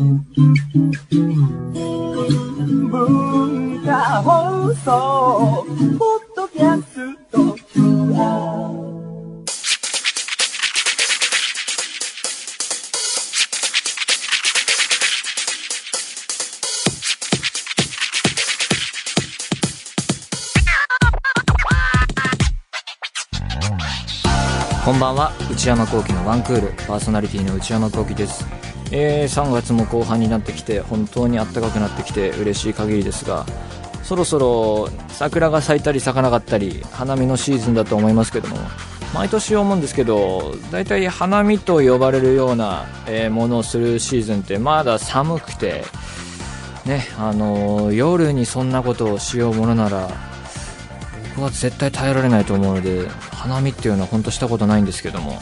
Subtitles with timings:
[0.00, 0.16] 文
[3.84, 5.66] 化放送
[5.98, 7.54] ポッドキャスト
[24.82, 25.30] こんばんは。
[25.52, 26.68] 内山聖輝のワンクール。
[26.86, 28.44] パーソナリティの内山聖輝です、
[28.92, 33.46] えー、3月も後半になってきて本当に暖かくなってきて嬉しい限りですが
[34.02, 38.56] そろそろ桜が咲いたり咲かなかったり花見のシーズンだと思いますけども
[39.14, 45.84] 毎年思うんですけど大体花見と呼ばれるような、えものをするシーズンってまだ寒くて
[46.86, 50.08] ねあの夜にそんなことをしようものなら
[51.34, 55.38] 僕は絶対耐えられないと思うので花見っていうのは本当したことないんですけども、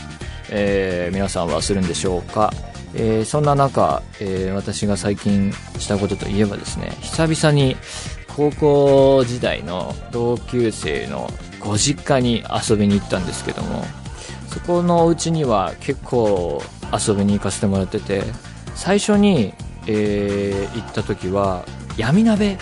[0.51, 2.53] えー皆さんはするんでしょうか、
[2.95, 7.77] えーそんな中、えー私が最近したことといえばですね久々に
[8.37, 11.29] 高校時代の同級生の
[11.61, 13.85] ご実家に遊びに行ったんですけども
[14.49, 16.63] そこのお家には結構
[16.93, 18.23] 遊びに行かせてもらってて
[18.75, 19.53] 最初に、
[19.87, 21.65] えー行った時は
[21.97, 22.57] 闇鍋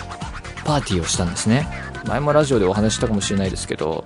[0.65, 1.67] パーティーをしたんですね。
[2.05, 4.05] 前もラジオでお話したかもしれないですけど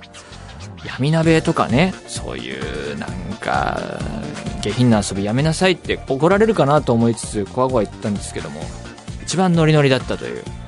[0.86, 4.00] 闇鍋とかねそういうなんか
[4.62, 8.62] 下品な遊びやめなさいって怒られるかなと思いつつこわごわ言ったんですけども
[9.24, 10.61] 一番ノリノリだったという。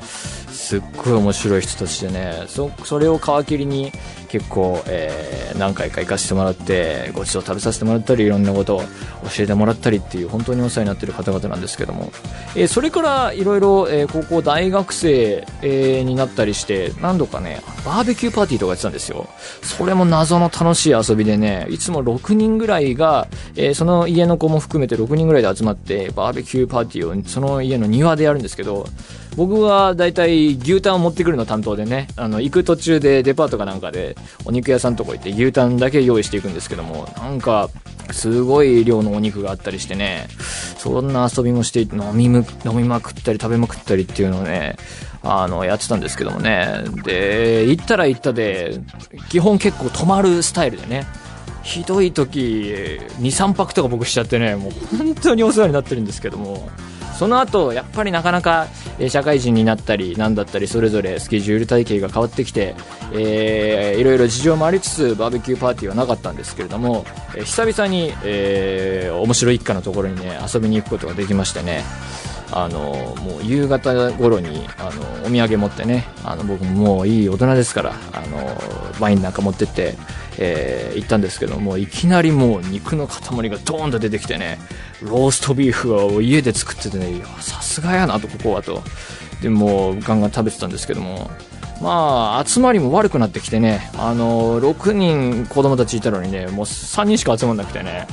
[0.63, 3.91] すっごい面白い人たちでねそそれを皮切りに
[4.29, 8.79] 結構、えー何回か行かせてもらってごちそう食べさせてもらったりいろんなことを
[9.35, 12.11] 教えてもらったりっていう本当にお世話になってる方々なんですけども、
[12.55, 19.27] えーそれからいろいろ高校大学生、えーになったりして何度かねバーベキューパーティーとかやってたんですよ。
[19.61, 28.87] それも謎の楽しい遊びでねいつも6人ぐらいが、えーその家の子も含めて6人ぐらいで集まってバーベキューパーティーをその家の庭でやるんですけど
[29.35, 37.69] 僕は大体牛タンを持ってくるの担当でねあの行く途中でデパートかなんかでお肉屋さんとこ行って牛タンだけ用意していくんですけどもなんか
[38.11, 40.27] すごい量のお肉があったりしてね
[40.77, 44.75] そんな遊びもして飲みむ飲みまくったり食べまくったりっていうのをね
[45.23, 46.67] あのやってたんですけどもね。
[47.03, 48.81] で行ったら行ったで
[49.29, 51.07] 基本結構泊まるスタイルでね
[51.63, 56.69] ひどい時23泊とか僕しちゃってねもう本当にお世話になってるんですけども。
[57.23, 58.67] その後やっぱりなかなか
[58.99, 62.75] え社会人になったりなんだったりそれぞれスケジュール体系が変わってきて、
[63.13, 67.05] えーいろいろ事情もありつつバーベキューパーティーはなかったんですけれども、
[67.37, 71.85] え久々に、えー面白い一家のところにね遊びに行くことができましてね。
[72.51, 78.37] あのもう夕方頃にあのお土産持ってねあの僕ももういい大人ですからあの
[78.99, 79.95] ワインなんか持ってって、
[80.37, 84.59] えー行ったんですけどもいきなりもう肉の塊がドーンと出てきてね
[85.01, 88.81] ローストビーフを家で作っててねいやさすがやなとここはと。
[89.41, 91.29] でもガンガン食べてたんですけども。
[91.81, 98.07] まあ集まりも悪くなってきてねあの6人子供たちいたのにねもう3人しか集まんなくてね。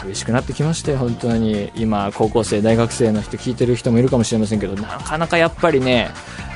[0.00, 1.70] 寂しくなってきましたよ本当に。
[1.76, 6.10] 今高校生大学生の人聞いてる人もいるかもしれませんけどなかなかやっぱりね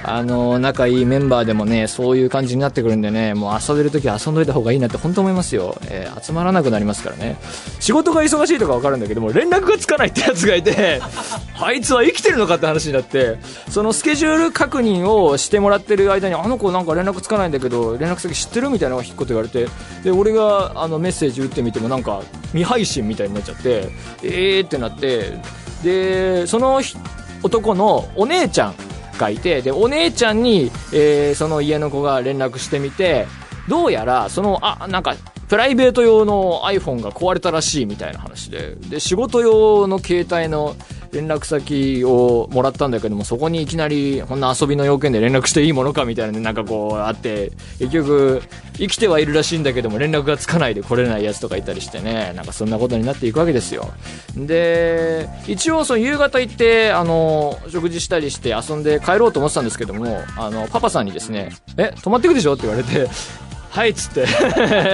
[0.06, 7.36] あの仲いいメンバーでもねそういう感じになってくるんでねもう遊べるときは遊んどいた方がいいなって本当思いますよ、えー集まらなくなりますからね。
[7.80, 11.00] 仕事が忙しいとか分かるんだけども連絡がつかないってやつがいて
[11.60, 13.36] あいつは生きてるのかって話になって
[13.68, 19.66] そのスケジュール確認をしてもらってる間にあの子なんか連絡つかないんだけど連絡先知ってるみたいなのが引っこと言われて
[20.02, 22.22] で俺があのメッセージ打ってみてもなんか
[22.52, 23.88] 未配信みたいになっちゃって
[24.22, 25.38] えーってなって
[25.82, 26.80] でその
[27.42, 28.74] 男のお姉ちゃん
[29.18, 33.26] がいてでお姉ちゃんに、えーその家の子が連絡してみて
[33.68, 35.14] どうやらそのあなんか
[35.48, 40.74] プライベート用の iPhone が壊れたらしいみたいな話でで仕事用の携帯の
[41.14, 48.42] 連絡先をもらったんだけどもそこにいきなりこんな遊びの要件で連絡していいものかみたいなねなんかこうあって結局
[48.76, 53.92] 生きてはいるらしいんだけども連絡がつかないで来れないやつとかいたりしてねなんかそんなことになっていくわけですよ
[54.36, 63.08] で一応その夕方行ってあの食事したりして遊んで帰ろうと思ってたんですけどもあのパパさんにですね「え泊まってくでしょ?」って言われて
[63.74, 64.24] はいっつって。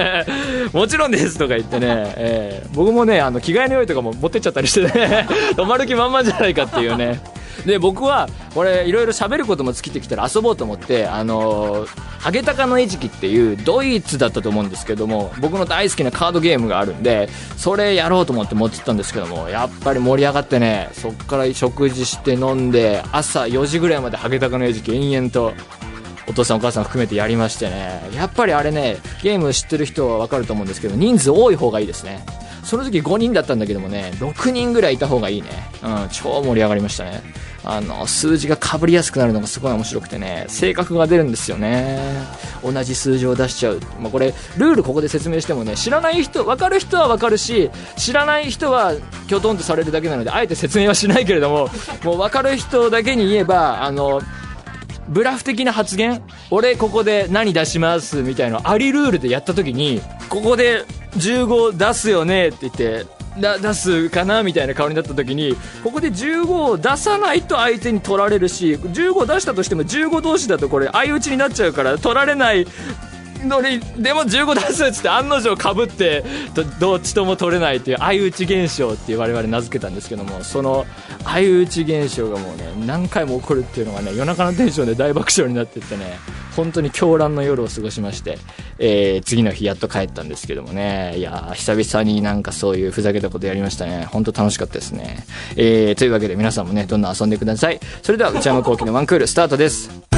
[0.73, 5.27] もちろんですとか言ってね、えー僕もねあの着替えの用意とかも持ってっちゃったりしてね。
[5.55, 7.21] 泊まる気満々じゃないかっていうね。
[7.65, 11.85] で僕はこれいろいろ喋ることも尽きてきたら遊ぼうと思ってあの
[12.17, 25.53] ハゲタカの餌食っていうドイツだったと思うんですけども僕の大好きなカードゲームがあるんでそれやろうと思って持ってったんですけどもやっぱり盛り上がってねそっから食事して飲んで朝4時ぐらいまでハゲタカの餌食延々と。
[26.31, 32.25] お父さんお母さん含めてやりましてねやっぱりあれねゲーム知ってる人は分かると思うんですけど人数多い方がいいですね
[32.63, 35.49] その時5人だったんだけどもね、6人ぐらいいた方がいいね。
[35.83, 37.21] うん、超盛り上がりましたね。
[37.63, 41.99] あの、数字が被りやすくなるのがすごい面白くてね、性格が出るんですよね。
[42.63, 43.79] 同じ数字を出しちゃう。
[43.99, 48.93] まあ、これ、ルールここで説明してもね、知らない人、分かる人は分かるし、知らない人は
[49.27, 51.69] きょとんとされるだけなので、あえて説明はしないけれども、
[52.03, 54.21] もう分かる人だけに言えば、あの、
[55.11, 56.21] ブラフ的な発言？
[56.49, 60.85] 俺ここで何出しますみたいなありルールでやった時にここで
[61.17, 63.05] 15出すよねって言って
[63.39, 72.65] だ出すかなみたいな顔になった時にここで15を出さないと相手に取られるし15出したとしても15同士だとこれ相打ちになっちゃうから取られない
[73.47, 76.23] のにでも15出すっつって案の定かぶって
[76.79, 80.85] どっちとも取れないっていう相打ち現象って我々名付けたんですけどもその
[81.23, 86.19] 相打ち現象がもうね何回も起こるっていうのがね夜中のテンションで大爆笑になってってね。
[86.55, 88.37] 本当に狂乱の夜を過ごしまして、
[88.77, 94.05] えー、次の日やっと帰ったんですけどもねいや久々になんかそういうふざけたことやりましたね。
[94.11, 97.79] 本当楽しかったですね、えー、というわけで皆さんもねどんどん遊んでください。
[98.01, 100.10] それでは内山昂輝のワンクールスタートです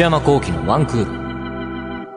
[0.00, 2.10] 内山幸喜のワンクール。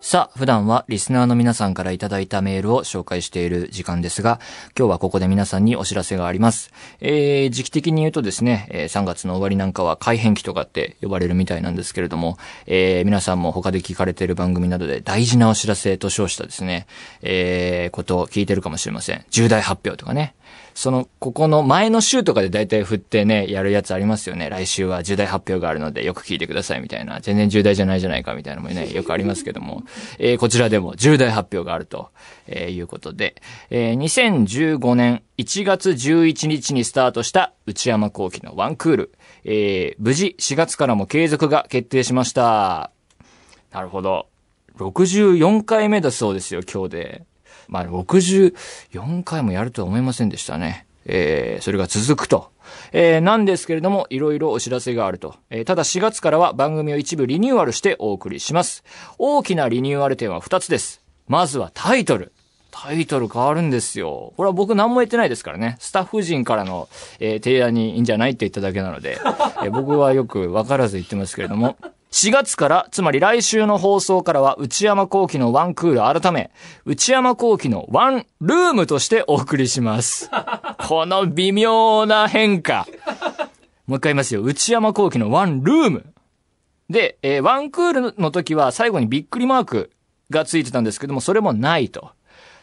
[0.00, 4.40] さあ、普段はリスナーの皆さんからいただいたメールを紹介している時間ですが、
[4.76, 6.72] 今日はここで皆さんにお知らせがあります。
[7.00, 16.88] えー、時期的に言うとですね、え、3月の終わりなんかは改変期とかって呼ばれるみたいなんですけれども、えー、皆さんも他で聞かれている番組などで大事なお知らせと称したですね、
[17.22, 19.24] えー、ことを聞いてるかもしれません。
[19.30, 20.34] 重大発表とかね。
[20.74, 24.50] その、ここの前の週とかで大体振ってね、やるやつありますよね。
[24.50, 27.20] 来週は重大発表があるのでよく聞いてくださいみたいな。
[27.20, 29.84] 全然重大じゃないじゃないかみたいなのもね、 よくありますけども。
[30.18, 32.10] えー、こちらでも重大発表があると、
[32.46, 33.36] えー、いうことで、
[33.70, 39.12] えー、2015年1月11日にスタートした内山幸輝のワンクール。
[39.44, 42.90] えー、無事4月からも継続が決定しました。
[43.72, 44.26] なるほど。
[44.78, 47.24] 64回目だそうですよ、今日で。
[47.68, 50.86] まあ、64回もやるとは思いませんでしたね。
[51.06, 52.50] えー、それが続くと。
[52.92, 55.36] えー、なんですけれども、いろいろお知らせがあると。
[55.50, 58.84] えー、ただ4月からは番組を一部リニューアルしてお送りします。
[59.18, 61.02] 大きなリニューアル点は2つです。
[61.26, 62.32] まずはタイトル。
[62.70, 64.32] タイトル変わるんですよ。
[64.36, 65.76] これは僕何も言ってないですからね。
[65.78, 66.88] スタッフ陣からの、
[67.20, 71.76] えー、提案にいいんじゃないって言っただけなので、えー、僕はよくわからず言ってますけれども。
[72.14, 76.52] 4月から、つまり来週の放送からは、内山幸輝のワンクール改め、
[76.84, 80.30] 内山幸輝のワンルームとしてお送りします。
[80.86, 82.86] この微妙な変化。
[83.88, 84.42] もう一回言いますよ。
[84.42, 86.06] 内山幸輝のワンルーム。
[86.88, 89.90] で、えー、ワンクールの時は最後にびっくりマーク
[90.30, 92.10] がついてたんですけども、それもないと。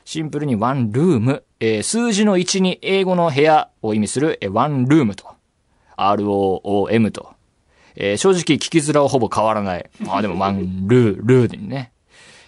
[0.05, 5.25] シンプルにワンルーム、えー、数字の1に英語の部屋を意味する、えー、ワンルームと。
[5.97, 7.40] ROOM と。
[8.03, 9.87] えー、正直聞きづらはほぼ変わらない。
[9.99, 11.91] まあでもワンルー、ルーにね。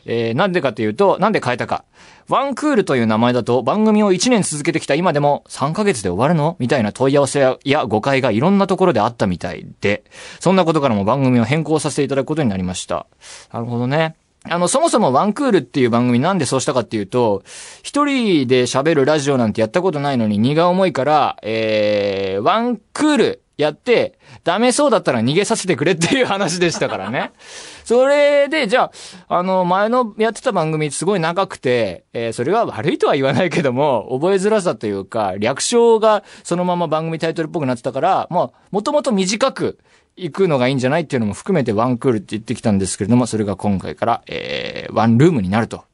[0.05, 1.85] えー、なんでかっていうと、なんで変えたか。
[2.27, 6.55] ワンクールという名前だと番組を1年続けてきた今でも3ヶ月で終わるの？
[6.57, 10.03] みたいな問い合わせや誤解がいろんなところであったみたいで、
[10.39, 13.05] そんなことからも番組を変更させていただくことになりました。
[13.51, 14.15] なるほどね。
[14.45, 17.43] あの、そもそもワンクールっていう番組なんでそうしたかっていうと、
[17.81, 27.31] 一人で喋るラジオなんてやったことないのに荷が重いから、えー、ワンクールやって、ダメそうだったら逃げさせてくれっていう話でしたからね。
[27.85, 28.91] それで、じゃ
[29.27, 39.77] あ、あの、前のやってた番組すごい長くて、えー、それは悪いとは言わないけども、覚えづらさというか、略称がそのまま番組タイトルっぽくなってたから、もう、もともと短く、
[40.15, 45.85] 行くのがいいんじゃないっていうのも含めてワンクールって言ってきたんですけれども、それが今回から、えー、ワンルームになると。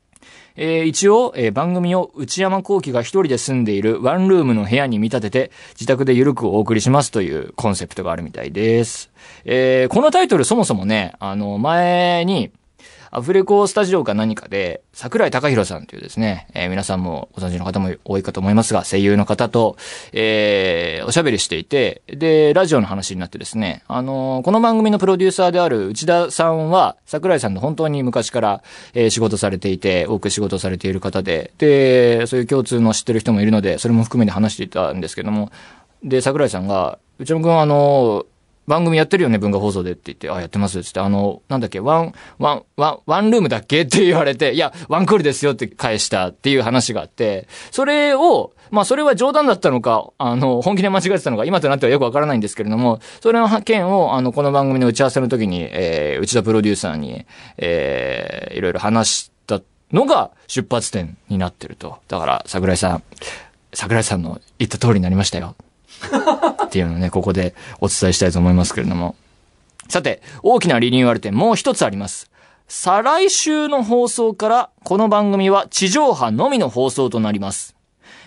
[0.62, 9.10] えー、一応、えー、番組を内山幸輝が一人で住んでいるワンルームの部屋に見立てて、自宅でゆるくお送りしますというコンセプトがあるみたいです。
[9.46, 12.52] えー、このタイトルそもそもね、あの、前に、
[13.12, 19.78] アフレコスタジオか何かで、桜井隆弘さんというですね、えー、皆さんもご存知の方も多いかと思いますが、声優の方と、
[20.14, 28.64] えー、おしゃべりしていて、で、ラジオの話になってですね、あのー、この番組のプロデューサーである内田さんは、桜井さんと本当に昔から、
[28.94, 35.52] えー、仕事されていて、多く仕事されている方で、で、そういう共通の知ってる人もいるので、それも含めて話していたんですけども、
[36.04, 38.26] で、桜井さんが、内山くんあのー、
[38.70, 57.26] 番組やってるよね、文化放送でって言って、あ、やってますってって、あの、なんだっけ、ワン、ワン、ワン、ワンルームだっけって言われて、いや、ワンクールですよって返したっていう話があって、それを、まあ、それは冗談だったのか、あの、本気で間違えてたのか、今となってはよくわからないんですけれども、それの件を、あの、この番組の打ち合わせの時に、えー、内田プロデューサーに、
[57.58, 59.62] えー、いろいろ話した
[59.92, 61.98] のが出発点になってると。
[62.08, 63.04] だから、桜井さん、
[63.74, 65.56] 桜井さんの言った通りになりましたよ。
[66.70, 69.16] っていうのをね、ここでお伝えしたいと思いますけれども。
[69.90, 72.30] さて、大きなリニューアル点もう一つあります。
[72.68, 77.76] 再来週の放送から、この番組は地上波のみの放送となります。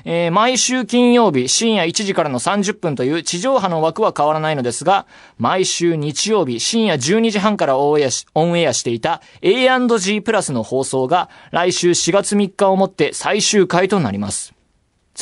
[0.05, 5.07] えー毎週金曜日深夜1時からの30分という地上波の枠は変わらないのですが、
[5.39, 14.55] 毎週日曜日深夜12時半からオンエアしオンエアしていた A&G プラスの放送が来週4月3日をもって最終回となります。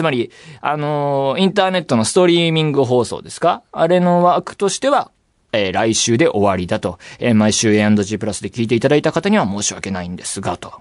[0.01, 0.31] つまり、
[0.63, 3.63] あのーインターネットのストリーミング放送ですか？
[3.71, 5.11] あれの枠としては、
[5.53, 6.99] えー来週で終わりだと。
[7.19, 10.73] えー毎週 A&G プラスで聞いていただいた方には申し訳ないんですが、と。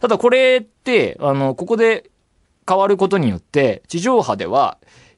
[0.00, 2.10] ただこれって、あの、ここで
[2.68, 4.76] 変わることによって、地上波では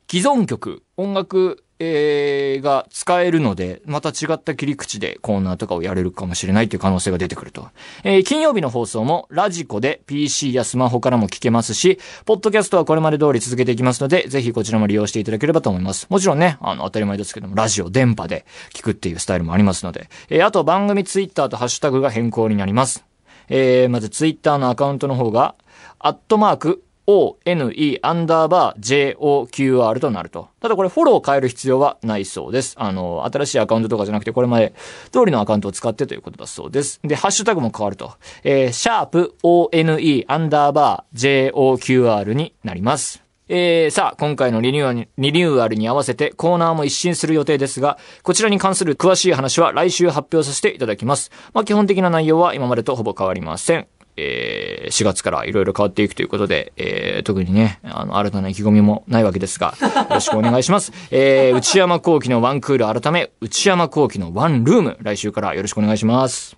[0.08, 7.68] 既存曲、音楽、えーが使えるので、また違った切り口でコーナーとかをやれるかもしれないという可能性が出てくると。
[8.04, 16.06] えー金曜日の放送もラジコで PC やスマホからも聞けますし、ポッドキャストはこれまで通り続けていきますので、ぜひこちらも利用していただければと思います。
[16.10, 18.44] もちろんね、あの、当たり前ですけども、ラジオ、電波で
[18.74, 23.04] 聞くっていうスタイルもありますので、えーあと番組ツイッターとハッシュタグが変更になります。
[23.48, 25.54] えーまずツイッターのアカウントの方が、
[26.00, 30.48] アットマーク、ONE アンダーバー JOQR となると。
[30.60, 32.74] ただこれフォローを変える必要はないそうです。
[32.78, 34.74] あの、新しいアカウントとかじゃなくて、これまで
[35.10, 37.00] 通りのアカウントを使ってということだそうです。
[37.02, 38.12] で、ハッシュタグも変わると。
[38.44, 43.22] えー、シャープ ONE アンダーバー JOQR になります。
[43.48, 51.30] えー、さあ、今回のリニューアル、リニューアルに合わせてコーナーも一新する予定ですが、こちらに関する詳しい話は来週発表させていただきます。
[51.54, 53.88] まあ、基本的な内容は今までとほぼ変わりません。
[54.20, 60.92] えー、4月からいろいろ変わっていくということで、えー、特にね、あの、新たな意気込みもないわけですが、 よろしくお願いします。
[61.12, 66.56] えー、内山幸喜のワンクール改め、内山幸喜のワンルーム、来週からよろしくお願いします。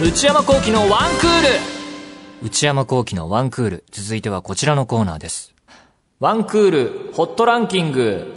[0.00, 3.84] 内山幸喜のワンクール内山幸喜のワンクール。
[3.90, 5.54] 続いてはこちらのコーナーです。
[6.20, 8.34] ワンクール、ホットランキング。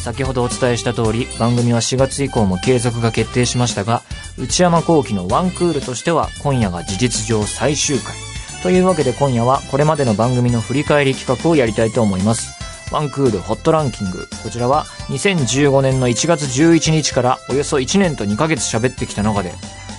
[0.00, 4.02] 先ほどお伝えした通り、番組は4月以降も継続が決定しましたが、
[4.38, 8.14] 内山幸喜のワンクールとしては、今夜が事実上最終回。
[8.62, 12.50] というわけで今夜は、これまでの番組の振り返り企画をやりたいと思います。
[12.90, 14.26] ワンクールホットランキング。
[14.42, 19.52] こちらは、2015年の1月11日からおよそ1年と2ヶ月喋ってきた中で、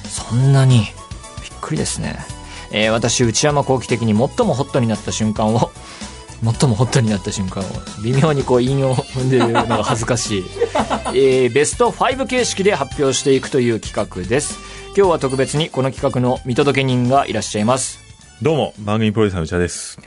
[0.10, 0.88] そんなに、びっ
[1.62, 2.17] くりですね。
[2.72, 5.72] えー私、内山幸喜的に最もホットになった瞬間を、
[6.43, 7.65] 最もホットになった瞬間を、
[8.03, 10.43] 微妙にこう引用を踏んでるのが恥ずかしい。
[11.13, 14.57] えーベスト5形式で発表していくという企画です。
[14.98, 18.00] 今日は特別にこの企画の見届け人がいらっしゃいます。
[18.41, 20.00] どうも、番組プロデューサーの内田です。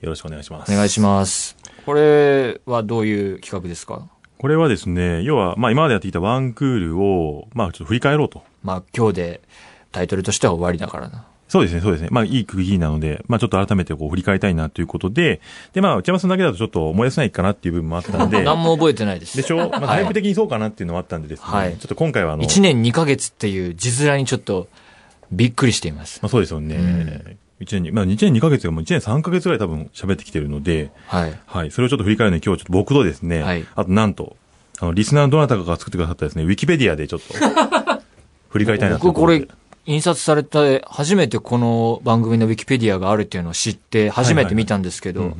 [0.00, 0.72] よろしくお願いします。
[0.72, 1.56] お願いします。
[1.84, 4.06] これはどういう企画ですか？
[4.38, 8.42] これはですね、要は、まあ今までやってきたワンクールを、まあちょっと振り返ろうと。
[8.62, 9.40] まあ今日で
[9.92, 11.24] タイトルとしては終わりだからな。
[11.48, 12.08] そうですね、そうですね。
[12.10, 15.40] まあいい区切りなので、まあちょっと改めてこう振り返りたいなということで、
[15.72, 19.36] でまあ内山さんだけだとちょっと思い出せないかなっていう部分もあったんで、 何も覚えてないです。
[19.36, 19.68] でしょ？
[19.70, 24.68] まあはいタイプ的にそうかなっていうのもあったんでですね、はいちょっと今回はあの、1年2ヶ月っていう字面にちょっと
[25.30, 26.18] びっくりしています。
[26.22, 27.36] まあそうですよね。
[27.60, 31.34] 一年に、まあ1年2ヶ月がもう1年3ヶ月ぐらい多分喋ってきてるので、はい。
[31.46, 31.70] はい。
[31.70, 34.36] それをちょっと振り返るのに今日ちょっと僕とですね、はいあとなんと、
[34.78, 37.32] あの、リスナーのどなたかが作ってくださったですね、ウィキペディアでちょっと、
[38.50, 39.40] 振り返りたいなという僕ことで。
[39.40, 39.48] これ、
[39.86, 45.36] 印刷されて、初めてこの番組のウィキペディアがあるっていうのを知って、初めて見たんですけど、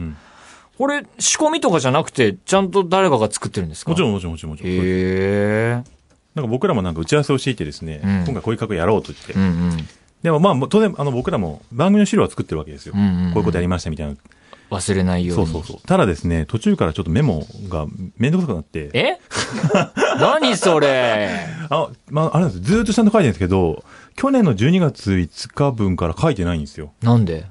[0.78, 3.90] これ、仕込みとかじゃなくて、ちゃんと誰かが作ってるんですか？
[3.90, 3.92] ん。
[3.92, 4.72] もちろんもちろんもちろんもちろん。
[4.72, 5.82] へえ。
[6.34, 9.32] なんか僕らもなんか打ち合わせをしていてですね、うん今回こういう企画やろうと言って。
[9.32, 9.88] うんうん。
[10.22, 12.92] でもまあ当然あの僕らも番組の資料は作ってるわけですよ。
[12.92, 14.14] こういうことやりましたみたいな。
[14.68, 15.46] 忘れないように。
[15.46, 15.86] そうそうそう。
[15.86, 17.86] ただですね、途中からちょっとメモが
[18.18, 19.18] めんどくさくなって、え？
[20.20, 21.46] 何それ？
[21.70, 23.84] あ、まああれなんですずーっとちゃんと書いてるんですけど、
[24.16, 26.92] 去年の12月5日分から書いてないんですよ。
[27.02, 27.44] なんで？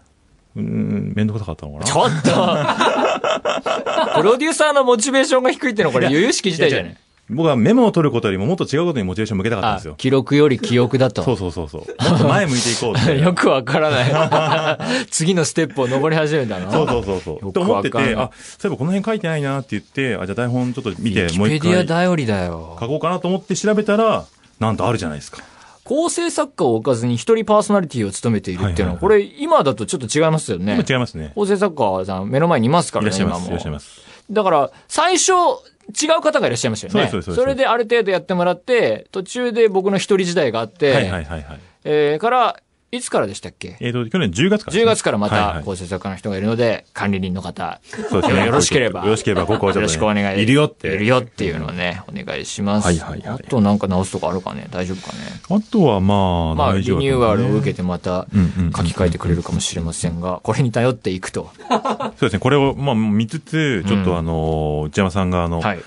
[0.56, 1.86] うーん、めんどくさかったのかな。
[1.86, 2.30] ちょっと
[4.22, 6.98] プロデューサーのモチベーションが低いってのはこれ、由々しき事態じゃない？
[7.28, 9.96] 僕はメモを取ることよりももっと違うことにモチベーション向けたかったんあですよ、。
[9.98, 11.24] 記録より記憶だと。
[11.24, 12.10] そうそうそうそう。
[12.10, 13.18] もっと前向いていこうって。
[13.22, 15.06] よくわからない。
[15.10, 16.72] 次のステップを登り始めたの？
[16.72, 17.46] そうそうそうそう。
[17.48, 22.78] よと思ってて、あ、そういえばこの辺書いてないなって言って、あ、じゃあ台本ちょっと見て、もう一回ペディア頼りだよ。
[22.80, 24.26] 書こうかなと思って調べたら、
[24.60, 25.40] なんとあるじゃないですか。
[25.86, 30.84] 構成作家を置かずに一人パーソナリティを務めているっていうのは、こはいれ今だとちょっと違いますよね今。
[30.96, 31.32] 違いますね。
[31.36, 33.44] 構成作家さん目の前にいますからね、いらっしゃいます。
[33.44, 34.02] い今もらっしゃいます。
[34.32, 37.12] だから、最初、違う方がいらっしゃいましたよね。
[37.12, 41.60] そうそうそれである程度やってもらって、途中で僕の一人時代があって、はいはいはいはい。
[41.84, 42.60] えーから、
[42.96, 43.78] いつからでしたっけ？
[43.80, 50.42] えっ、と、去年10月からね、10月からまた構成作家の人がいるので、管理人の方、そうですねよろしければ、よろしければここはちょっとねよろしくお願い。
[50.42, 52.86] いるよっているよっていうのをね、お願いします。
[52.86, 54.68] はいはいはいあとなんか直すとかあるかね？
[54.72, 55.20] 大丈夫かね？
[55.50, 57.76] あとはまあ、まあ、リニューアルを受けて。
[57.76, 61.52] てまた書き換えてくれるかもしれませんが、これに頼っていくと。
[61.68, 65.80] そうですね、これを、まあ、見つつ、ちょっうんとあの、内山さんがあの、はい。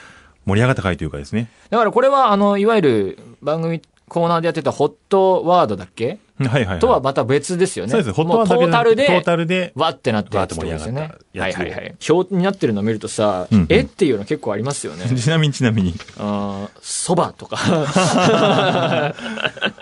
[0.44, 1.50] 盛り上がった回というかですね。
[1.70, 6.18] だからこれは、あの、いわゆる番組コーナーでやってたホットワードだっけ？
[6.38, 6.78] はいはい、はい。
[6.78, 7.92] とはまた別ですよね。
[7.92, 11.94] そうです、ホットもうトワータルで、トータルで、わってなったやつってことですよねはいはいはい。
[12.08, 15.04] 表になってるのを見るとさ、うんうんえっていうの結構ありますよね。
[15.18, 17.58] ちなみにちなみに、あーそばとか。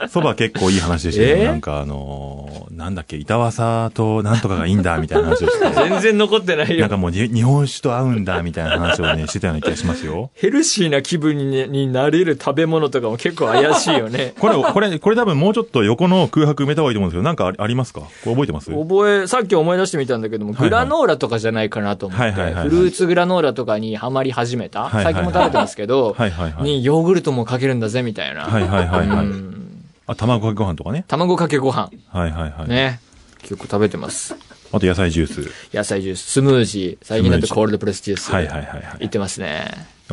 [0.08, 1.44] そば結構いい話でしたよ、えー？
[1.44, 5.70] なんかあのーなんだっけ、板わさとなんとかがいいんだ、みたいな話をして。
[5.88, 6.96] 全然残ってないよなんか。
[6.96, 10.30] もうに日本酒と合うんだ、みたいな話をね、してたような気がしますよ。
[10.34, 14.34] ヘルシーな気分にになれる食べ物とかも結構怪しいよね。
[14.38, 18.00] これ、これ、これ多分もうちょっと横の空白埋めた方がいいと思うんですけど、なんかありますか？
[18.00, 18.70] これ覚えてます？
[18.70, 26.64] 覚え、さっき思い出してみたんだけども、グラノーラとかじゃないかなと思って、フルーツグラノーラとかにハマり始めた、はいはいはい最近も食べてますけど、はいはいはい。
[26.64, 28.44] にヨーグルトもかけるんだぜみたいな。
[28.44, 29.26] はいはいはいはい。
[29.26, 31.04] うんあ、卵かけご飯とかね。
[31.08, 31.90] 卵かけご飯。
[32.10, 32.68] はいはいはい。
[32.68, 33.00] ね。
[33.42, 34.36] 結構食べてます。
[34.72, 35.76] あと野菜ジュース。
[35.76, 38.30] 野菜ジュース、スムージー、最近だとコールドプレスジュース。
[38.30, 39.64] はいはいはいはい言ってますね。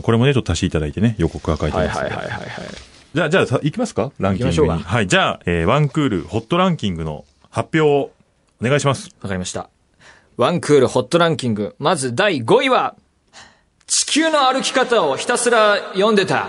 [0.01, 1.99] これもね、ちょっと足していただいてね、予告が書いてはいます。
[1.99, 2.39] はいはいはいはい。
[3.13, 4.11] じゃあ、じゃあさ、行きますか？
[4.17, 4.69] ランキングに。
[4.69, 5.07] はい。
[5.07, 8.11] じゃあ、えー、ワンクールホットランキングの発表を
[8.61, 9.09] お願いします。
[9.21, 9.69] わかりました。
[10.35, 11.75] ワンクールホットランキング。
[11.77, 12.95] まず第5位は、
[13.85, 16.47] 地球の歩き方をひたすら読んでた。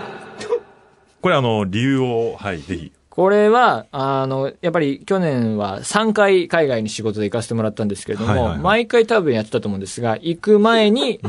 [1.21, 2.91] これあの、理由を、はい、ぜひ。
[3.09, 11.21] これは、あの、やっぱり去年は3回海外に仕事で行かせてもらったんですけれども、はいはいはい毎回多分やってたと思うんですが、行く前に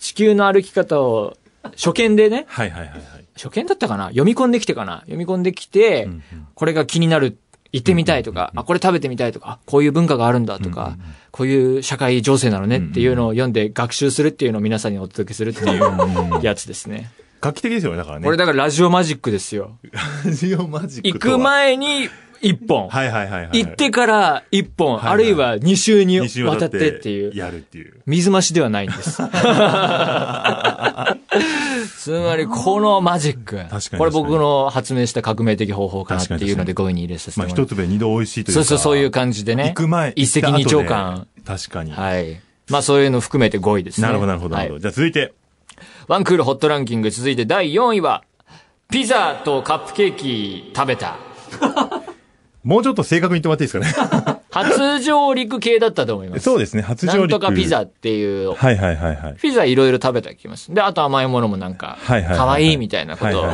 [0.00, 1.36] 地球の歩き方を
[1.76, 3.19] 初見でね、はいはいはいはい。
[3.36, 4.06] 初見だったかな？
[4.06, 5.00] 読み込んできてかな？
[5.00, 6.22] 読み込んできて、んうん
[6.54, 7.38] これが気になる、
[7.72, 10.98] 行ってみたいとか、あ、これ食べてみたいとか、あこういう文化があるんだとか、
[11.30, 17.10] こういう社会情勢なのねっていうのを読んで学習するっていうのを皆さんにお届けするっていうやつですね。
[17.40, 18.24] 画期的ですよね、だからね。
[18.24, 19.78] これだからラジオマジックですよ。
[20.24, 22.10] ラジオマジック行く前に
[22.42, 22.88] 1本。
[22.88, 23.58] はいはいはいはい。
[23.64, 27.32] 行ってから1本、はいはいあるいは2週にわたってっていう。
[27.34, 28.02] やるっていう。
[28.04, 29.22] 水増しではないんです。
[31.98, 33.56] つまり、このマジック。
[33.56, 38.60] 確かにこれ僕の発明した革命的方法かなっていうので5位に入れさせてまあもらい一つ目二度美味しいというか。
[38.60, 39.68] そうそう、そういう感じでね。
[39.68, 41.26] 行く前、一石二鳥感。
[41.44, 41.92] 確かに。
[41.92, 42.40] はい。
[42.68, 44.06] まあそういうの含めて5位ですね。
[44.06, 44.74] なるほどなるほどなるほど。
[44.74, 45.32] はいじゃあ続いて。
[46.08, 48.24] ワンクールホットランキング続いて第4位は、
[48.90, 51.16] ピザとカップケーキ食べた。
[52.64, 54.39] もうちょっと正確に言ってもらっていいですかね。
[54.50, 56.42] 初上陸系だったと思います。
[56.42, 57.20] そうですね、初上陸。
[57.20, 59.36] なんとかピザっていうはいはいはいはい。
[59.36, 60.74] ピザいろいろ食べた気がします。
[60.74, 63.48] で、あと甘いものもなんか、はいはいはいはい可愛いみたいなことを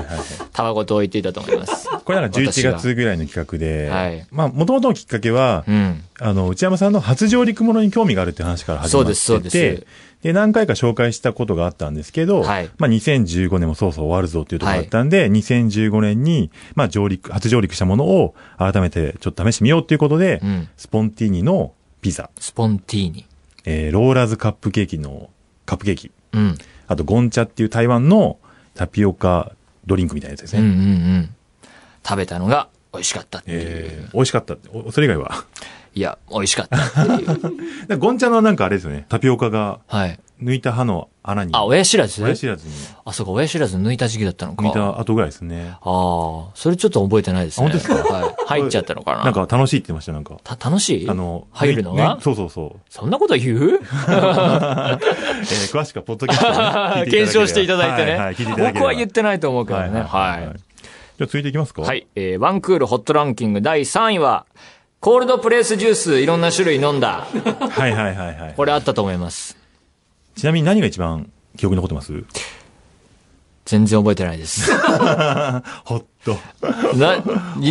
[0.53, 1.89] たわごと置いていたと思います。
[2.05, 6.03] これなんか11私が月ぐらいの企画で、はいまあ、もともとのきっかけは、うん。
[6.19, 9.87] あの、内山さんの初上陸ものに興味があるって話から始まってて、そうですそうです
[10.27, 23.27] で、何回か紹介したことがあったんですけど、はいまあ、2015年もそうそう終わるぞっていうところだったんで、2015年に、まあ、上陸、初上陸したものを改めてちょっと試してみようっていうことで、うんスポンティーニのピザ、スポンティーニ。
[23.67, 25.31] えー、ローラーズカップケーキの
[25.65, 26.59] カップケーキ、うん。
[26.89, 28.39] あとゴンチャっていう台湾の
[28.75, 29.53] タピオカ
[29.87, 31.19] ドリンクみたいなやつですうんうんうね。
[31.19, 31.35] ん。
[32.05, 33.59] 食べたのが美味しかったっていう。
[33.63, 34.69] えー、美味しかったって。
[34.73, 35.45] おそれ以外は？
[35.97, 37.41] いや、美味しかったっていう。
[37.89, 39.07] でゴンチャのなんかあれですよね。
[39.09, 40.19] タピオカがはい。
[40.43, 41.53] 抜いた歯の穴に。
[41.55, 42.23] あ、親知らず？
[42.23, 42.75] 親知らずに
[43.07, 44.63] あ、そうか、親知らず抜いた時期だったのか。
[44.63, 45.71] 抜いた後ぐらいですね。
[45.71, 47.67] ああ、それちょっと覚えてないですね。
[47.67, 48.15] あ本当ですか？
[48.15, 48.35] はい。
[48.61, 49.25] 入っちゃったのかな？
[49.25, 50.35] なんか楽しいって言ってました、なんか。
[50.45, 51.09] た、楽しい？
[51.09, 52.81] あの、入るのが抜いそうそうそう。
[52.91, 53.81] そんなこと言う？
[53.81, 54.99] えー
[55.73, 58.13] 詳しくはポッドキャストで検証していただいてね。
[58.13, 60.03] はいはい、聞いていただければ僕は言ってないと思うけどね。
[60.03, 60.59] はい。
[61.19, 62.07] じゃあ続いていきますかはい。
[62.15, 64.45] えー、ワンクールホットランキング第3位は、
[65.01, 67.27] コールドプレスジュースいろんな種類飲んだ。
[67.71, 68.55] はいはいはいはい。
[68.57, 69.57] これあったと思います。
[70.37, 72.13] ちなみに何が一番記憶に残ってます？
[73.67, 74.71] 全然覚えてないです。
[75.85, 76.37] ほっと。
[76.97, 77.17] な、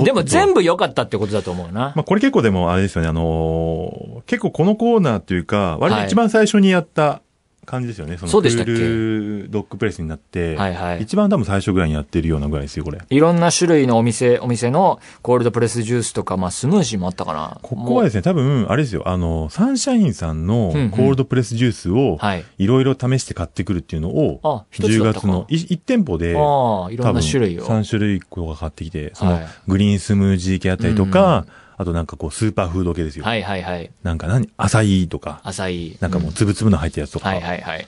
[0.04, 1.94] でも全部良かったってことだと思うな。
[1.96, 7.22] まあこれ結構でもあれですよね、あのー結構このコーナーっていうか、割と一番最初にやった
[7.66, 8.18] 感じですよね。
[8.18, 13.00] そのクールドッグプレスになって、はいはい一番多分最初ぐらいにやってるようなぐらいですよ、これ。
[13.10, 17.60] いろんな種類のお店、お店のコールドプレスジュースとか、まあスムージーもあったかな。
[17.62, 22.46] ここはですね、多分、あれですよ、あの、サンシャインさんのうんうんコールドプレスジュースを、はい。
[22.58, 27.66] いろいろ試して買ってくるっていうのを、あ一つ10だったか月のい1店舗で、いろんな種類を。
[27.66, 31.46] 3種類個が買ってきて、そのはい、グリーンスムージー系あったりとか、
[31.78, 33.26] あとなんかこう、スーパーフード系ですよ。
[33.26, 33.92] はいはいはい。
[34.04, 35.98] なんか何、アサイとか、浅い。
[36.00, 37.88] なんかもう、つぶつぶの入ったやつとか、はいはいはい。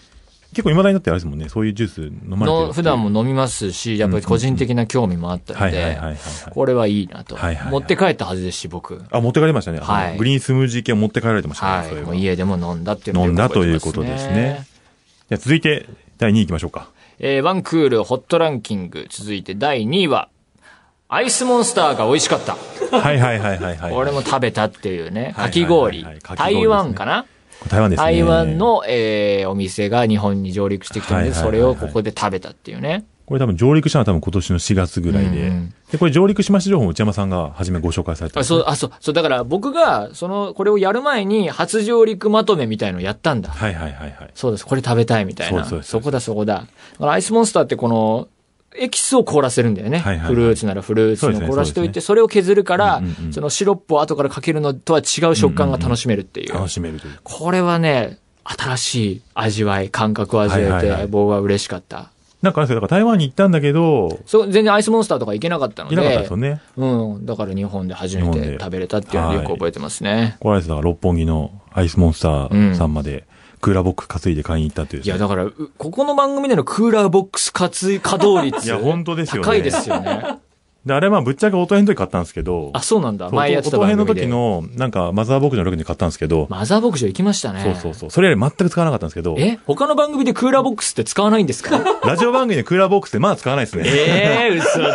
[0.52, 6.18] 結構未だになってあれですもんね、そういうジュース飲まれてるの普段も飲みますし、やっぱり個人的な興味もあったのではいはいはいはいはい、
[6.52, 7.70] これはいいなとはいはいは。
[7.70, 9.04] い持って帰ったはずですし、僕。
[9.12, 9.80] あ、持って帰りましたね。
[9.80, 11.78] はいグリーンスムージー系を持って帰られてましたね。
[11.80, 11.90] はい。
[11.90, 14.66] それはもう家でも飲んだっていうのを飲んだということですね。
[15.30, 15.86] じゃあ続いて、
[16.18, 16.90] 第2位行きましょうか。
[17.20, 20.30] えーワンクールホットランキング、続いて第2位は、
[21.10, 22.58] アイスモンスターが美味しかった。
[22.98, 23.94] はいはいはいはいはい。
[23.94, 27.26] 俺も食べたっていうね、はいかき氷台湾かな？
[27.70, 28.06] 台湾ですね。
[28.06, 28.58] 台湾。
[28.58, 33.06] の、えーお店が日本に上陸してきたので、それをここで食べたっていうね。
[33.26, 35.30] これ多分上陸したのは多分今年の4月ぐらいで。
[35.30, 43.52] うんうんで、これ上陸しました情報も内山さんが初めご紹介されたんあ、そう、あ、そう、そう、だから僕が、その、これをやる前に、初上陸まとめみたいのをやったんだ。
[43.52, 44.32] はいはいはいはい。
[44.36, 45.64] そうです、これ食べたいみたいな。
[45.64, 46.56] そうですそこだ、そこだ。
[46.56, 46.60] だ
[47.00, 48.28] からアイスモンスターってこの、
[48.80, 50.00] エキスを凍らせるんだよね。
[50.00, 56.54] はいはいはいフルーツならフルーツの凍らせておいて、それを削るから、うんうんうんそのシロップを後からかけるのとは違う食感が楽しめるっていう。
[56.54, 57.20] 楽しめるという。
[57.24, 62.12] これはね、新しい味わい、感覚を味わえて、はいはいはい僕は嬉しかった。
[62.42, 66.62] なんかあれですよ、だから台湾に行ったんだけど、そう、全然アイスモンスターとか行けなかったので、いなかったですよね。
[66.78, 66.86] う
[67.20, 67.26] ん。
[67.26, 70.38] だから日本で初めて食べれたっていうのをよく覚えてますね。
[70.40, 73.26] これあれですだから六本木のアイスモンスターさんまで、
[73.68, 78.66] クーラーボックス担いで買いに行ったっていういや、だから、うここの番組でのクーラーボックス活稼働率。
[78.66, 80.40] いや本当ですよね高いですよね。
[80.88, 83.26] で、あれはぶっちゃけ音編の時買ったんですけど、あ、そうなんだ。
[83.28, 84.06] そう前やってた音編の。
[84.06, 87.62] 時の、なんか、マザーボックスの6に買ったんですけど、マザー牧場行きましたね。
[87.64, 88.10] そうそうそう。
[88.10, 91.80] それより全く使わなかったんですけど、え他の番組でクーラーボックスって使わないんですか？
[92.04, 93.84] ラジオ番組でクーラーボックスってまだ使わないですね。
[93.86, 94.88] ええ嘘だ。
[94.88, 94.90] い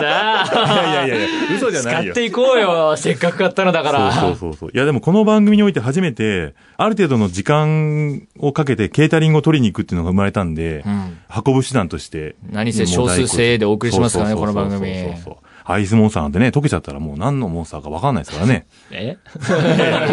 [0.94, 2.12] やいやいや嘘じゃないよ。
[2.14, 2.96] 使っていこうよ。
[2.96, 4.12] せっかく買ったのだから。
[4.12, 4.70] そうそうそうそう。
[4.74, 12.36] いやでもこの番組において初めて、ある程度の時間をかけてケータリングを取りに行くっていうのが生まれたんで、うん運ぶ手段として。
[12.50, 15.36] 何せ少数精鋭でお送りしますからねそうそうそうそうこの番組そうそうそう
[15.72, 18.66] アイスモンスターなんてね、溶けちゃったらもう何のモンスターか分かんないですからね。
[18.92, 19.16] え？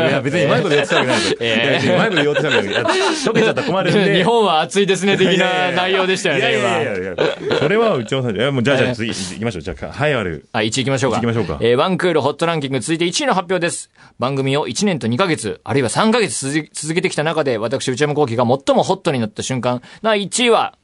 [0.09, 1.37] いや、別にうまいこと言ってたわけないです。
[1.39, 2.83] ええうまいこと言おうとしたわけない。
[2.83, 4.15] 溶けちゃったら困るんで。
[4.15, 6.91] 日本は暑いですね、的な内容でしたよね、いやいやいや今。
[6.91, 9.61] いやいやそれは内山さんじゃ、もうじゃあじゃあ次行きましょう。
[9.61, 10.47] じゃあ、はいある。
[10.53, 11.17] あ、1位行きましょうか。
[11.17, 13.89] 一位行きましょうかえーワンクールホットランキング続いて1位の発表です。
[14.17, 20.75] 番組を1年と2ヶ月、あるいは3ヶ月続け続けてきた中で、私、内山幸輝が最もホットになった瞬間、な1位は、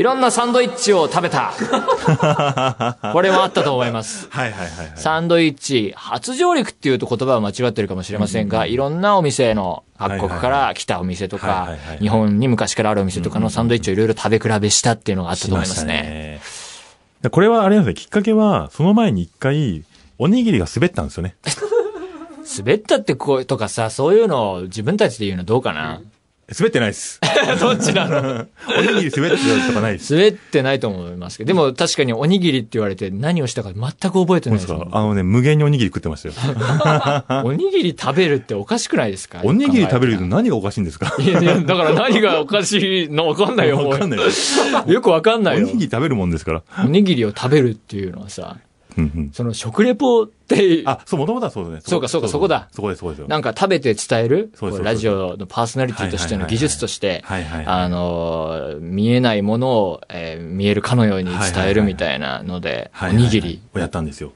[0.00, 1.52] いろんなサンドイッチを食べた。
[3.12, 4.28] これもあったと思います。
[4.30, 4.96] はいはいはいはい。
[4.96, 16.40] サンドイッチ、初上陸っていうと言葉は間違ってるかもしれませんが、いろんなお店の、各国から来たお店とか日本に昔からあるお店とかのサンドイッチをいろいろ食べ比べしたっていうのがあったと思いますね。
[17.22, 17.28] ね。
[17.28, 19.84] これはあれなんですね、きっかけは、その前に一回、
[20.18, 21.36] おにぎりが滑ったんですよね。
[22.58, 26.00] 滑ったって声とかさ、そういうのを自分たちで言うのどうかな
[26.58, 27.20] 滑ってないです。
[27.60, 28.46] どっちなの？
[28.78, 30.12] おにぎり滑ってるとかないです。
[30.14, 34.88] 滑ってないと思いますけど、でも確かにおにぎりって言われて何をしたか全く覚えてないですもん。
[34.92, 37.44] あのね、無限におにぎり食ってましたよ。
[37.44, 39.40] おにぎり食べるっておかしくないですか？
[39.44, 41.14] おにぎり食べるの考何がおかしいんですか？
[41.18, 43.76] いやいや、だから何がおかしいのわかんないよ。
[43.76, 44.58] もうわかんないです。
[44.86, 45.78] よくわかんないよおに。
[45.78, 46.62] ぎり食べるもんですから。
[46.84, 48.56] おにぎりを食べるっていうのはさ、
[48.96, 51.80] うんうんその食レポって、あ、そう、もともとはそうですね。
[51.84, 53.28] そうかそうかそこだそこです、そこですよ。
[53.28, 54.50] なんか食べて伝える？
[54.54, 63.62] そうですこうラジオのパーソナリティとしての技術として、はいはいはいあのー、見えないものを、えー見えるかのように伝えるみたいなので、おにぎり。
[63.74, 64.32] をやったんですよ。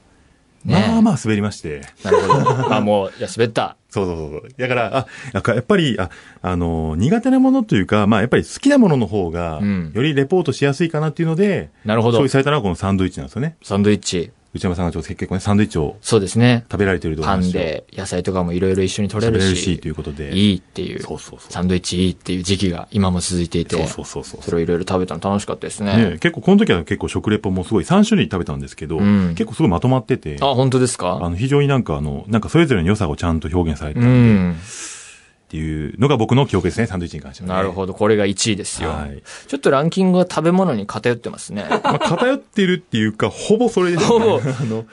[0.63, 1.81] ねまあまあ滑りまして。
[2.03, 2.75] なるほど。
[2.75, 3.77] あ、もう、いや、滑った。
[3.89, 4.49] そうそうそう。
[4.57, 6.09] だから、あ、なんかやっぱり、あ、
[6.41, 12.29] あの、苦手なものというか、まあやっぱり好きなものの方がうん、よりレポートしやすいかなっていうので、なるほどそういう。
[12.29, 13.57] されたのがこのサンドイッチなんですよね。
[13.61, 14.31] サンドイッチ。
[14.55, 16.63] 内山さんがちょっと結構ね、サンドイッチをそうですね。
[16.71, 20.33] 食べられてるとパンで野菜とかもいろいろ一緒に取れる食べれるし、しと、いうことで。
[20.33, 21.01] いいっていう。
[21.01, 21.51] そうそうそう。
[21.51, 24.41] サンドイッチいいっていう時期が今も続いていて、そうそうそうそう。
[24.41, 26.11] それをいろいろ食べたの楽しかったですねね。
[26.19, 31.19] 結構この時は結構食レポもすごい3種類食べたんですけど、うん結構すごいまとまってて、あ、本当ですか？
[31.21, 34.55] あの非常になんかあの、なんかそれぞれの良さをちゃんと表現されてうたんで、ん。
[35.45, 37.55] っていうのが僕の記憶ですね、サンドイッチに関しては、ね。
[37.55, 37.93] なるほど。
[37.93, 38.89] これが1位ですよ。
[38.89, 39.21] はい。
[39.47, 41.65] ちょっとランキングは食べ物に偏ってますね。
[41.83, 44.07] まあ、偏ってるっていうか、ほぼそれですね。
[44.07, 44.85] ほぼあの、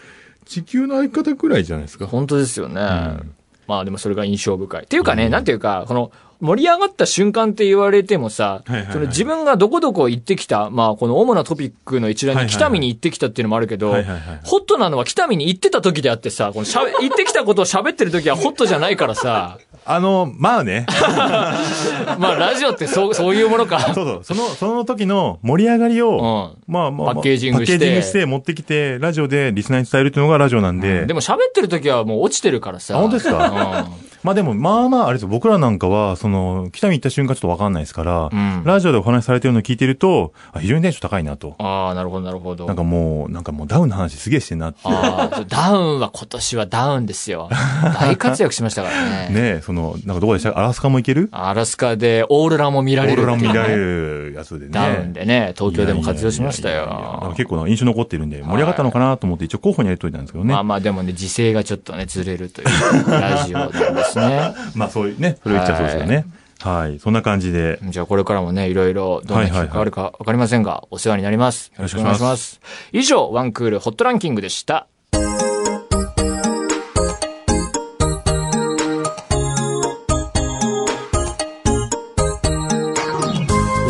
[0.45, 2.07] 地球の相方くらいじゃないですか。
[2.07, 2.83] 本当ですよね。
[2.83, 3.33] ん
[3.67, 4.85] まあでもそれが印象深い。
[4.85, 6.13] っていうかね、なんていうか、この
[6.43, 20.87] 盛り上がった瞬間って言われてもさ、はいはいはいその自分がどこどこ行ってきた、まあこの主なトピックの一覧に北見に行ってきたっていうのもあるけど、はいはいはいホットなのは北見に行ってた時であってさ、このしゃべ行ってきたことを喋ってる時はホットじゃないからさ、あの、まあね。
[22.19, 23.81] まあラジオってそう、そういうものか。
[23.81, 24.21] そうそう。
[24.23, 26.57] その、その時の盛り上がりうを、ん。
[26.69, 31.07] まあまあまあ、パッケージングしてパッケージングして持ってきて、ラジオでリスナーに伝えるっていうのがラジオなんで。
[31.07, 32.97] でも喋ってる時はもう落ちてるからさ。
[32.97, 33.87] あ本当ですか？
[33.87, 41.57] うんまあでも、まあまあ、あれですよ、僕らなんかは、その、北見行った瞬間ちょっとわかんないですから、うんラジオでお話しされてるのを聞いてると、あ非常にテンション高いなと。
[41.59, 42.67] ああ、なるほど、なるほど。
[42.67, 44.79] なんかもう、なんかもうダウンの話すげえしてんなって。
[44.85, 47.49] ああ、ダウンは今年はダウンですよ。
[48.01, 49.11] 大活躍しましたからね。
[49.11, 50.57] ねえ、その、なんかどこでした？
[50.57, 51.29] アラスカも行ける？
[51.33, 54.71] アラスカでオーロラも見らオーれるっていうねロラも見られるやつでね。
[54.73, 57.33] ダウンでね、東京でも活用しましたよ。
[57.37, 60.53] 結構印象残ってるんで、盛り上がったのかなと思って一応候補に入れといたんですけどね。
[60.53, 64.55] まあまあでもね、時勢がちょっとね、ずれるというラジオなんですね。
[64.75, 66.27] まあそういうね、それを言っちゃそうですよね。
[66.61, 66.99] はい。
[67.01, 67.79] そんな感じで。
[67.83, 71.73] じゃあこれからもね、いろいろどんな企画があるかわかりませんが、お世話になります。
[71.77, 72.61] よろしくお願いします。
[72.93, 74.87] 以上、ワンクールホットランキングでした。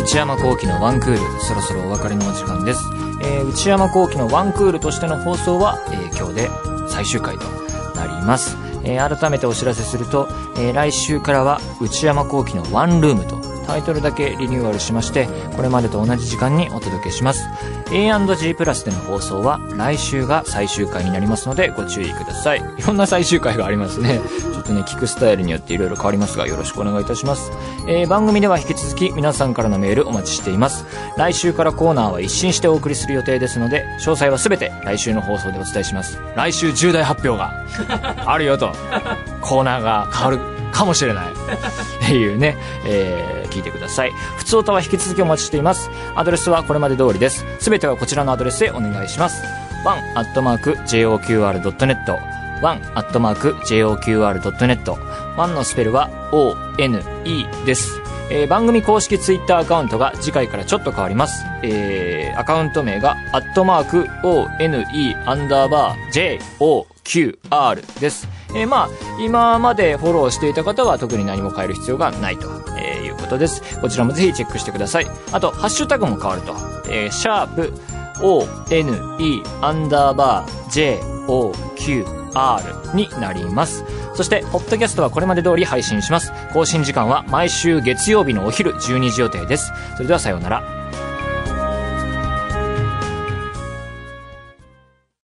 [0.03, 2.81] 内山幸輝のワンクール、そろそろお別れのお時間です。
[3.23, 6.49] えー内山幸輝のワンクールとしての放送は、えー今日で
[6.89, 7.43] 最終回と
[7.95, 8.57] なります。
[8.83, 17.45] えー改めてお知らせすると、えー来週からは内山幸輝のワンルームとタイトルだけリニューアルしまして、これまでと同じ時間にお届けします。
[17.93, 22.59] A&G プラスでの放送は来週が最終回になりますのでご注意ください。
[22.77, 24.19] いろんな最終回がありますね。
[24.41, 27.51] ちょっとね、聞くスタイルによっていろいろ変わりますが、よろしくお願いいたします。
[27.87, 30.85] えー番組では引き続き皆さんからのメールお待ちしています。
[31.17, 36.17] 来週からコーナーは一新してお送りする予定ですので、詳細はすべて来週の放送でお伝えします。
[36.35, 37.53] 来週重大発表が
[38.25, 38.71] あるよと、
[39.41, 40.39] コーナーが変わる
[40.71, 41.25] かもしれない。
[41.25, 44.11] っていうね、えー聞いてください。
[44.37, 45.89] 普通歌は引き続きお待ちしています。
[46.15, 47.45] アドレスはこれまで通りです。
[47.59, 49.43] すべてはこちらのアドレスへお願いします。
[49.85, 51.97] one.joqr.net
[52.61, 54.91] one.joqr.net
[55.37, 57.03] one のスペルは one
[57.65, 57.99] です。
[58.31, 61.43] えー番組公式ツイッターアカウントが次回からちょっと変わります。
[61.61, 64.85] えーアカウント名が、アットマーク、one,
[65.25, 66.39] アンダーバー、
[67.03, 68.27] joqr です。
[68.55, 68.89] えーまあ、
[69.19, 72.47] 今までフォローしていた方は特に何も変える必要がないと、
[73.13, 73.61] いうことです。
[73.79, 75.07] こちらもぜひチェックしてください。
[75.31, 76.55] あと、ハッシュタグも変わると。
[76.89, 77.73] えーシャープ、
[78.21, 80.97] one, アンダーバー、
[81.27, 83.83] joqr になります。
[84.13, 86.31] そして、ポッドキャストはこれまで通り配信します。
[86.53, 89.71] 更新時間は毎週月曜日のお昼12時予定です。
[89.95, 90.82] それではさようなら。